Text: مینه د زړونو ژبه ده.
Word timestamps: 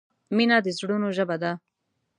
مینه 0.35 0.57
د 0.65 0.67
زړونو 0.77 1.07
ژبه 1.17 1.35
ده. 1.43 1.51